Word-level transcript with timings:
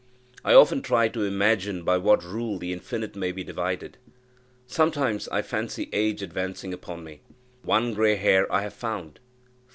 I 0.43 0.55
often 0.55 0.81
try 0.81 1.09
to 1.09 1.23
imagine 1.25 1.83
by 1.83 1.99
what 1.99 2.23
rule 2.23 2.57
the 2.57 2.73
infinite 2.73 3.15
may 3.15 3.31
be 3.31 3.43
divided. 3.43 3.97
Sometimes 4.65 5.27
I 5.29 5.43
fancy 5.43 5.91
age 5.93 6.23
advancing 6.23 6.73
upon 6.73 7.03
me. 7.03 7.21
One 7.61 7.93
grey 7.93 8.15
hair 8.15 8.51
I 8.51 8.61
have 8.63 8.73
found. 8.73 9.19